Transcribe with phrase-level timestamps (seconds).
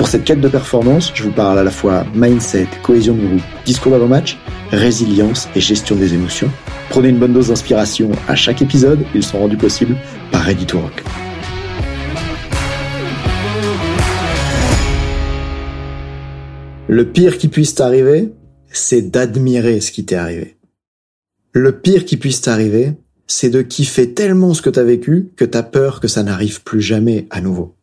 [0.00, 3.42] Pour cette quête de performance, je vous parle à la fois mindset, cohésion de groupe,
[3.66, 4.38] discours d'avant-match,
[4.70, 6.50] résilience et gestion des émotions.
[6.88, 9.98] Prenez une bonne dose d'inspiration à chaque épisode, ils sont rendus possibles
[10.32, 11.04] par Ready to Rock.
[16.88, 18.32] Le pire qui puisse t'arriver,
[18.72, 20.56] c'est d'admirer ce qui t'est arrivé.
[21.52, 22.94] Le pire qui puisse t'arriver,
[23.26, 26.80] c'est de kiffer tellement ce que t'as vécu que t'as peur que ça n'arrive plus
[26.80, 27.76] jamais à nouveau.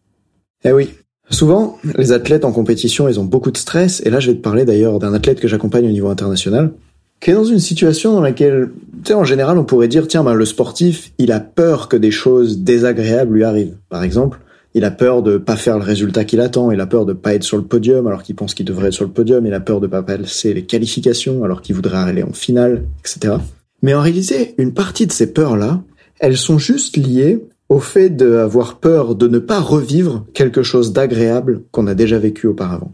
[0.64, 0.90] Eh oui,
[1.30, 4.42] Souvent, les athlètes en compétition, ils ont beaucoup de stress, et là je vais te
[4.42, 6.72] parler d'ailleurs d'un athlète que j'accompagne au niveau international,
[7.20, 8.70] qui est dans une situation dans laquelle,
[9.04, 11.98] tu sais, en général, on pourrait dire, tiens, ben, le sportif, il a peur que
[11.98, 13.76] des choses désagréables lui arrivent.
[13.90, 14.40] Par exemple,
[14.74, 17.34] il a peur de pas faire le résultat qu'il attend, il a peur de pas
[17.34, 19.60] être sur le podium alors qu'il pense qu'il devrait être sur le podium, il a
[19.60, 23.36] peur de pas passer les qualifications alors qu'il voudrait aller en finale, etc.
[23.82, 25.82] Mais en réalité, une partie de ces peurs-là,
[26.20, 31.64] elles sont juste liées au fait d'avoir peur de ne pas revivre quelque chose d'agréable
[31.72, 32.92] qu'on a déjà vécu auparavant.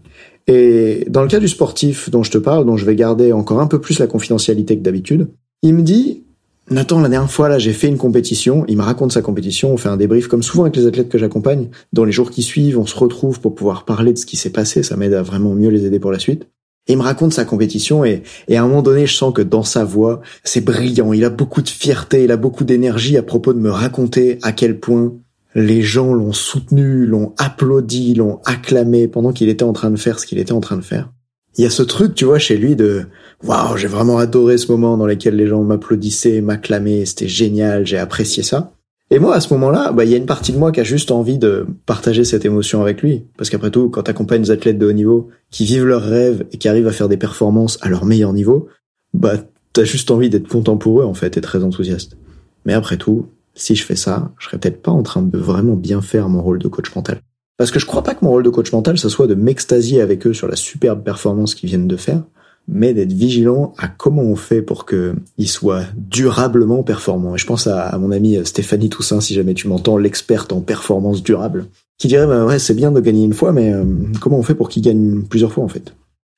[0.47, 3.61] Et dans le cas du sportif dont je te parle, dont je vais garder encore
[3.61, 5.27] un peu plus la confidentialité que d'habitude,
[5.61, 6.23] il me dit,
[6.69, 9.77] Nathan, la dernière fois, là, j'ai fait une compétition, il me raconte sa compétition, on
[9.77, 11.69] fait un débrief comme souvent avec les athlètes que j'accompagne.
[11.93, 14.49] Dans les jours qui suivent, on se retrouve pour pouvoir parler de ce qui s'est
[14.49, 16.47] passé, ça m'aide à vraiment mieux les aider pour la suite.
[16.87, 19.63] Il me raconte sa compétition et, et, à un moment donné, je sens que dans
[19.63, 21.13] sa voix, c'est brillant.
[21.13, 24.51] Il a beaucoup de fierté, il a beaucoup d'énergie à propos de me raconter à
[24.51, 25.13] quel point
[25.55, 30.19] les gens l'ont soutenu, l'ont applaudi, l'ont acclamé pendant qu'il était en train de faire
[30.19, 31.09] ce qu'il était en train de faire.
[31.57, 33.05] Il y a ce truc, tu vois, chez lui de
[33.43, 37.97] waouh, j'ai vraiment adoré ce moment dans lequel les gens m'applaudissaient, m'acclamaient, c'était génial, j'ai
[37.97, 38.73] apprécié ça.
[39.09, 40.83] Et moi, à ce moment-là, bah, il y a une partie de moi qui a
[40.83, 43.25] juste envie de partager cette émotion avec lui.
[43.37, 46.57] Parce qu'après tout, quand t'accompagnes des athlètes de haut niveau qui vivent leurs rêves et
[46.57, 48.67] qui arrivent à faire des performances à leur meilleur niveau,
[49.13, 49.35] bah,
[49.73, 52.17] t'as juste envie d'être content pour eux, en fait, et très enthousiaste.
[52.65, 55.75] Mais après tout, si je fais ça, je serais peut-être pas en train de vraiment
[55.75, 57.21] bien faire mon rôle de coach mental.
[57.57, 60.01] Parce que je crois pas que mon rôle de coach mental, ça soit de m'extasier
[60.01, 62.23] avec eux sur la superbe performance qu'ils viennent de faire,
[62.67, 67.35] mais d'être vigilant à comment on fait pour qu'il soit durablement performant.
[67.35, 71.23] Et je pense à, mon amie Stéphanie Toussaint, si jamais tu m'entends, l'experte en performance
[71.23, 71.65] durable,
[71.97, 73.83] qui dirait bah ouais c'est bien de gagner une fois, mais euh,
[74.21, 75.93] comment on fait pour qu'il gagne plusieurs fois en fait?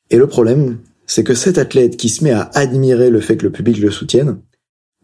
[0.09, 3.43] Et le problème, c'est que cet athlète qui se met à admirer le fait que
[3.43, 4.37] le public le soutienne,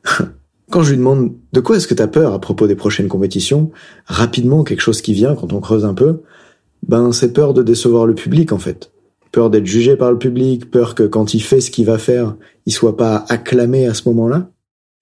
[0.71, 3.71] quand je lui demande de quoi est-ce que t'as peur à propos des prochaines compétitions,
[4.06, 6.21] rapidement quelque chose qui vient quand on creuse un peu,
[6.88, 8.90] ben c'est peur de décevoir le public en fait
[9.31, 12.36] peur d'être jugé par le public, peur que quand il fait ce qu'il va faire,
[12.66, 14.50] il soit pas acclamé à ce moment-là.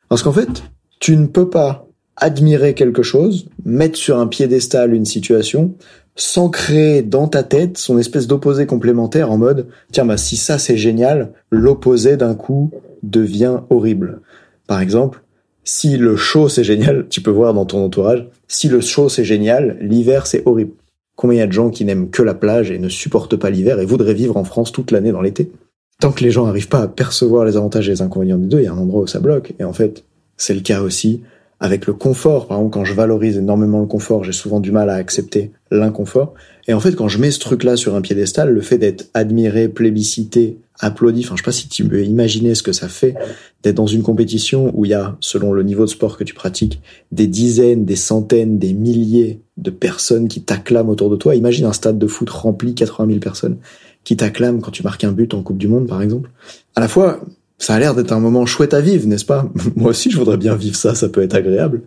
[0.08, 0.64] Parce qu'en fait,
[1.00, 5.76] tu ne peux pas admirer quelque chose, mettre sur un piédestal une situation,
[6.16, 10.76] s'ancrer dans ta tête son espèce d'opposé complémentaire en mode tiens bah si ça c'est
[10.76, 12.72] génial, l'opposé d'un coup
[13.04, 14.20] devient horrible.
[14.68, 15.24] Par exemple,
[15.64, 19.24] si le chaud c'est génial, tu peux voir dans ton entourage, si le chaud c'est
[19.24, 20.74] génial, l'hiver c'est horrible.
[21.19, 23.50] Combien il y a de gens qui n'aiment que la plage et ne supportent pas
[23.50, 25.51] l'hiver et voudraient vivre en France toute l'année dans l'été?
[26.00, 28.60] Tant que les gens n'arrivent pas à percevoir les avantages et les inconvénients des deux,
[28.60, 29.54] il y a un endroit où ça bloque.
[29.60, 30.06] Et en fait,
[30.38, 31.21] c'est le cas aussi
[31.59, 32.47] avec le confort.
[32.47, 36.33] Par exemple, quand je valorise énormément le confort, j'ai souvent du mal à accepter l'inconfort.
[36.67, 39.67] Et en fait, quand je mets ce truc-là sur un piédestal, le fait d'être admiré,
[39.67, 43.15] plébiscité, applaudi, enfin, je sais pas si tu peux imaginer ce que ça fait
[43.63, 46.33] d'être dans une compétition où il y a, selon le niveau de sport que tu
[46.33, 51.35] pratiques, des dizaines, des centaines, des milliers de personnes qui t'acclament autour de toi.
[51.35, 53.57] Imagine un stade de foot rempli, 80 000 personnes
[54.06, 56.31] qui t'acclament quand tu marques un but en Coupe du Monde, par exemple.
[56.75, 57.19] À la fois,
[57.59, 59.47] ça a l'air d'être un moment chouette à vivre, n'est-ce pas?
[59.75, 61.83] Moi aussi, je voudrais bien vivre ça, ça peut être agréable.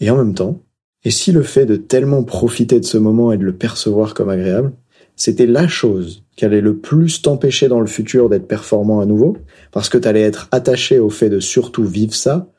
[0.00, 0.60] Et en même temps,
[1.04, 4.28] et si le fait de tellement profiter de ce moment et de le percevoir comme
[4.28, 4.72] agréable,
[5.16, 9.36] c'était la chose qui allait le plus t'empêcher dans le futur d'être performant à nouveau,
[9.72, 12.50] parce que t'allais être attaché au fait de surtout vivre ça,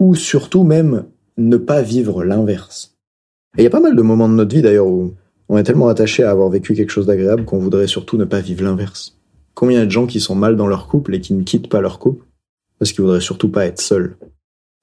[0.00, 1.04] ou surtout même
[1.36, 2.96] ne pas vivre l'inverse.
[3.56, 5.14] Et il y a pas mal de moments de notre vie d'ailleurs où
[5.48, 8.40] on est tellement attaché à avoir vécu quelque chose d'agréable qu'on voudrait surtout ne pas
[8.40, 9.17] vivre l'inverse.
[9.58, 11.98] Combien de gens qui sont mal dans leur couple et qui ne quittent pas leur
[11.98, 12.24] couple
[12.78, 14.16] parce qu'ils voudraient surtout pas être seuls.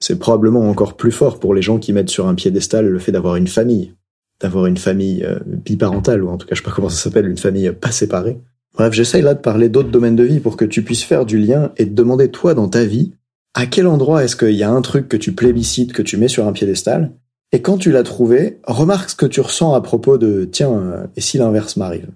[0.02, 3.14] C'est probablement encore plus fort pour les gens qui mettent sur un piédestal le fait
[3.14, 3.94] d'avoir une famille,
[4.42, 7.26] d'avoir une famille euh, biparentale, ou en tout cas je sais pas comment ça s'appelle,
[7.26, 8.38] une famille pas séparée.
[8.74, 11.38] Bref, j'essaye là de parler d'autres domaines de vie pour que tu puisses faire du
[11.38, 13.14] lien et te demander toi dans ta vie,
[13.54, 16.28] à quel endroit est-ce qu'il y a un truc que tu plébiscites, que tu mets
[16.28, 17.14] sur un piédestal,
[17.54, 21.08] et quand tu l'as trouvé, remarque ce que tu ressens à propos de tiens, euh,
[21.16, 22.10] et si l'inverse m'arrive?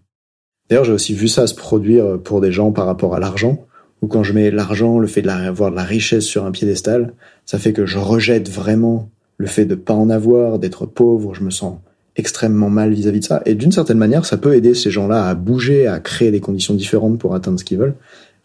[0.69, 3.65] D'ailleurs, j'ai aussi vu ça se produire pour des gens par rapport à l'argent,
[4.01, 7.13] ou quand je mets l'argent, le fait d'avoir de la richesse sur un piédestal,
[7.45, 11.43] ça fait que je rejette vraiment le fait de pas en avoir, d'être pauvre, je
[11.43, 11.77] me sens
[12.15, 13.41] extrêmement mal vis-à-vis de ça.
[13.45, 16.73] Et d'une certaine manière, ça peut aider ces gens-là à bouger, à créer des conditions
[16.73, 17.95] différentes pour atteindre ce qu'ils veulent.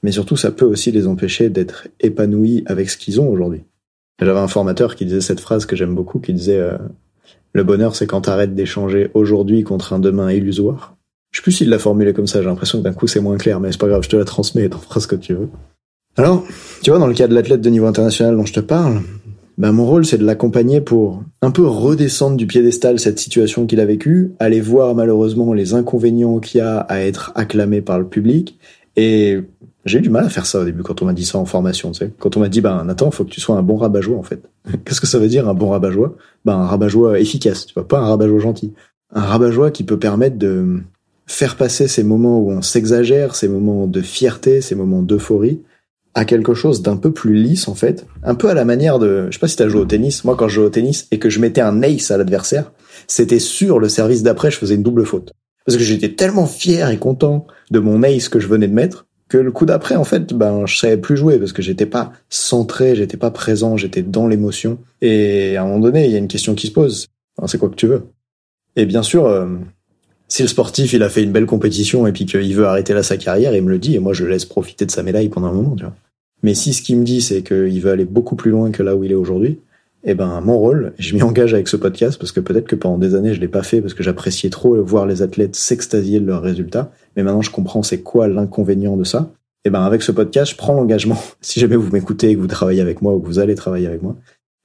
[0.02, 3.64] Mais surtout, ça peut aussi les empêcher d'être épanouis avec ce qu'ils ont aujourd'hui.
[4.20, 6.78] J'avais un formateur qui disait cette phrase que j'aime beaucoup, qui disait euh,
[7.52, 10.96] Le bonheur, c'est quand t'arrêtes d'échanger aujourd'hui contre un demain illusoire.
[11.34, 13.36] Je sais plus s'il l'a formulé comme ça, j'ai l'impression que d'un coup c'est moins
[13.36, 15.34] clair, mais c'est pas grave, je te la transmets et t'en feras ce que tu
[15.34, 15.48] veux.
[16.16, 16.44] Alors,
[16.81, 19.00] tu vois, dans le cas de l'athlète de niveau international dont je te parle,
[19.58, 23.81] ben mon rôle c'est de l'accompagner pour un peu redescendre du piédestal cette situation qu'il
[23.81, 28.06] a vécue, aller voir malheureusement les inconvénients qu'il y a à être acclamé par le
[28.06, 28.56] public,
[28.94, 29.40] et
[29.86, 31.46] j'ai eu du mal à faire ça au début quand on m'a dit ça en
[31.46, 32.12] formation, tu sais.
[32.20, 34.40] Quand on m'a dit, ben Nathan, faut que tu sois un bon rabat-joie en fait.
[34.84, 36.14] Qu'est-ce que ça veut dire un bon rabat-joie?
[36.44, 38.72] Ben un rabat-joie efficace, tu vois, pas un rabat-joie gentil.
[39.12, 40.78] Un rabat-joie qui peut permettre de
[41.26, 45.62] faire passer ces moments où on s'exagère, ces moments de fierté, ces moments d'euphorie,
[46.14, 49.26] à quelque chose d'un peu plus lisse en fait, un peu à la manière de,
[49.28, 51.18] je sais pas si t'as joué au tennis, moi quand je jouais au tennis et
[51.18, 52.72] que je mettais un ace à l'adversaire,
[53.08, 55.32] c'était sûr le service d'après je faisais une double faute.
[55.66, 59.06] Parce que j'étais tellement fier et content de mon ace que je venais de mettre,
[59.28, 62.12] que le coup d'après en fait, ben je savais plus jouer parce que j'étais pas
[62.28, 64.78] centré, j'étais pas présent, j'étais dans l'émotion.
[65.00, 67.08] Et à un moment donné, il y a une question qui se pose,
[67.46, 68.04] c'est quoi que tu veux
[68.76, 69.46] Et bien sûr, euh,
[70.28, 73.02] si le sportif il a fait une belle compétition et puis qu'il veut arrêter là
[73.02, 75.48] sa carrière, il me le dit et moi je laisse profiter de sa médaille pendant
[75.48, 75.94] un moment, tu vois.
[76.42, 78.96] Mais si ce qu'il me dit c'est qu'il veut aller beaucoup plus loin que là
[78.96, 79.58] où il est aujourd'hui,
[80.04, 82.98] eh ben mon rôle, je m'y engage avec ce podcast parce que peut-être que pendant
[82.98, 86.26] des années je l'ai pas fait parce que j'appréciais trop voir les athlètes s'extasier de
[86.26, 89.30] leurs résultats, mais maintenant je comprends c'est quoi l'inconvénient de ça.
[89.66, 92.46] Eh ben avec ce podcast, je prends l'engagement, si jamais vous m'écoutez et que vous
[92.46, 94.16] travaillez avec moi ou que vous allez travailler avec moi,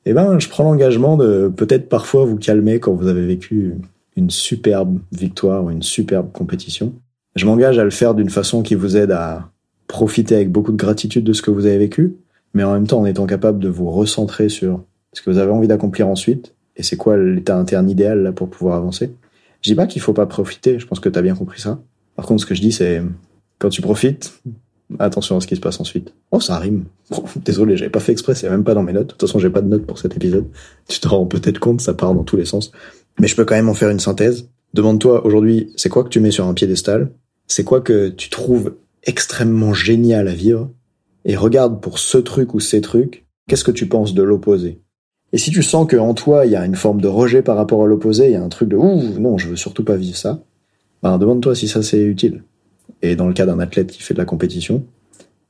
[0.05, 3.75] eh ben je prends l'engagement de peut-être parfois vous calmer quand vous avez vécu
[4.19, 6.93] une superbe victoire ou une superbe compétition.
[7.35, 9.49] Je m'engage à le faire d'une façon qui vous aide à
[9.87, 12.15] profiter avec beaucoup de gratitude de ce que vous avez vécu,
[12.53, 14.83] mais en même temps en étant capable de vous recentrer sur
[15.13, 18.49] ce que vous avez envie d'accomplir ensuite et c'est quoi l'état interne idéal là pour
[18.49, 19.11] pouvoir avancer.
[19.61, 21.79] Je dis pas qu'il faut pas profiter, je pense que tu as bien compris ça.
[22.15, 23.01] Par contre, ce que je dis c'est
[23.57, 24.41] quand tu profites,
[24.99, 26.13] attention à ce qui se passe ensuite.
[26.31, 26.85] Oh, ça rime.
[27.45, 29.07] désolé, j'avais pas fait exprès, c'est même pas dans mes notes.
[29.07, 30.45] De toute façon, j'ai pas de notes pour cet épisode.
[30.87, 32.71] Tu te rends peut-être compte, ça part dans tous les sens
[33.19, 34.49] mais je peux quand même en faire une synthèse.
[34.73, 37.11] Demande-toi aujourd'hui, c'est quoi que tu mets sur un piédestal?
[37.47, 40.69] C'est quoi que tu trouves extrêmement génial à vivre?
[41.25, 44.81] Et regarde pour ce truc ou ces trucs, qu'est-ce que tu penses de l'opposé?
[45.33, 47.55] Et si tu sens que en toi, il y a une forme de rejet par
[47.55, 49.95] rapport à l'opposé, il y a un truc de ouh, non, je veux surtout pas
[49.95, 50.41] vivre ça,
[51.03, 52.43] ben demande-toi si ça c'est utile.
[53.01, 54.85] Et dans le cas d'un athlète qui fait de la compétition,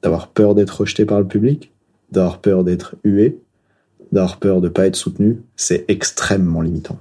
[0.04, 1.72] d'avoir peur d'être rejeté par le public,
[2.12, 3.40] d'avoir peur d'être hué,
[4.12, 6.98] d'avoir peur de pas être soutenu, c'est extrêmement limitant.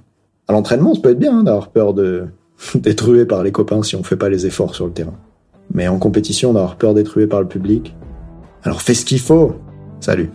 [0.49, 2.25] À l'entraînement, ça peut être bien hein, d'avoir peur de
[2.75, 5.13] d'être rué par les copains si on fait pas les efforts sur le terrain.
[5.71, 7.95] Mais en compétition, d'avoir peur d'être rué par le public.
[8.63, 9.57] Alors fais ce qu'il faut.
[9.99, 10.31] Salut.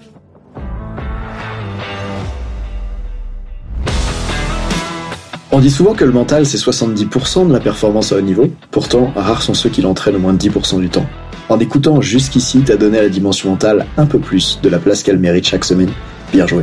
[5.51, 9.13] On dit souvent que le mental c'est 70% de la performance à haut niveau, pourtant
[9.17, 11.07] rares sont ceux qui l'entraînent au moins de 10% du temps.
[11.49, 15.03] En écoutant jusqu'ici, t'as donné à la dimension mentale un peu plus de la place
[15.03, 15.91] qu'elle mérite chaque semaine.
[16.33, 16.63] Bien joué.